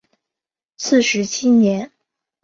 [0.77, 1.91] 四十七年。